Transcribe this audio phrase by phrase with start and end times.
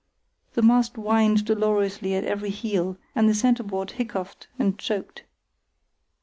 [0.53, 5.25] The mast whined dolorously at every heel, and the centreboard hiccoughed and choked.